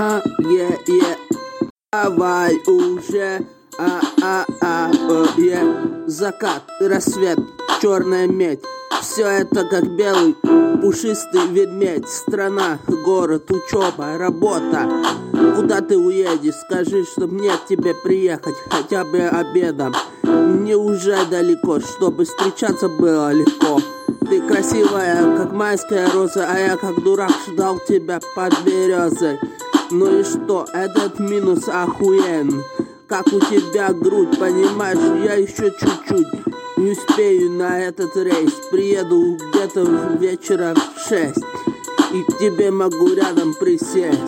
[0.00, 1.16] а, е, е.
[1.92, 3.40] Давай уже,
[3.78, 5.60] а, а, а, о, е.
[6.06, 7.38] Закат, рассвет,
[7.82, 8.60] черная медь.
[9.02, 10.34] Все это как белый
[10.80, 12.08] пушистый ведмедь.
[12.08, 14.88] Страна, город, учеба, работа.
[15.56, 16.54] Куда ты уедешь?
[16.54, 19.94] Скажи, чтоб мне к тебе приехать хотя бы обедом.
[20.22, 23.80] Не уезжай далеко, чтобы встречаться было легко.
[24.28, 29.38] Ты красивая, как майская роза, а я как дурак ждал тебя под березой.
[29.92, 32.62] Ну и что, этот минус охуен.
[33.08, 36.28] Как у тебя грудь, понимаешь, я еще чуть-чуть
[36.76, 38.52] не успею на этот рейс.
[38.70, 39.82] Приеду где-то
[40.20, 41.44] вечера в шесть.
[42.12, 44.18] И к тебе могу рядом присесть.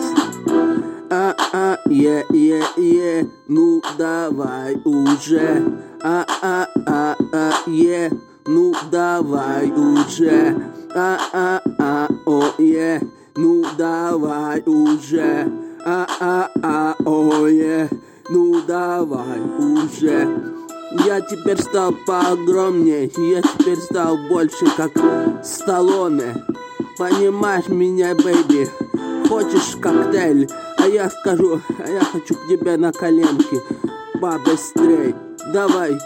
[1.09, 5.63] А, а, е, е, е, ну давай уже.
[6.01, 8.11] А, а, а, а, е,
[8.47, 10.55] ну давай уже.
[10.93, 13.01] А, а, а, о, е,
[13.35, 15.51] ну давай уже.
[15.85, 17.89] А, а, а, о, е,
[18.29, 20.27] ну давай уже.
[21.05, 24.91] Я теперь стал поогромнее, я теперь стал больше, как
[25.43, 26.45] Сталлоне.
[26.97, 28.69] Понимаешь меня, бэйби?
[29.27, 30.47] Хочешь коктейль?
[30.77, 33.61] А я скажу, а я хочу к тебе на коленки.
[34.21, 35.15] Побыстрей.
[35.51, 35.97] Давай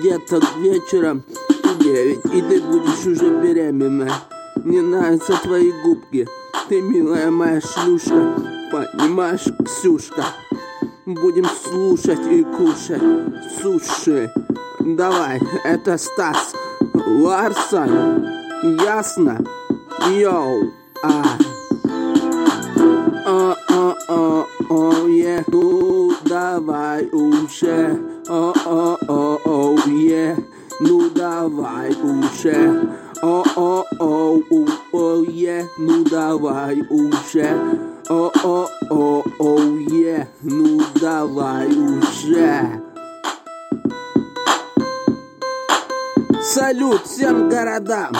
[0.00, 1.24] где-то вечером
[1.80, 4.10] девять, и ты будешь уже беременна.
[4.56, 6.28] Мне нравятся твои губки.
[6.68, 8.34] Ты милая моя шлюшка.
[8.72, 10.24] Понимаешь, Ксюшка?
[11.04, 13.02] Будем слушать и кушать
[13.60, 14.32] суши.
[14.80, 16.54] Давай, это Стас
[17.06, 18.26] Ларсон.
[18.82, 19.44] Ясно?
[20.08, 21.22] Йоу, а.
[23.26, 25.44] О, о, о, о, е.
[25.48, 27.98] Ну, давай уже.
[28.28, 30.36] О, о, о, о, е.
[30.80, 32.88] Ну, давай уже.
[33.26, 35.66] О, о, о, у, о, е.
[35.78, 37.58] Ну, давай уже.
[38.10, 40.28] О, о, о, о, е.
[40.42, 42.82] Ну, давай уже.
[46.42, 48.12] Салют всем городам!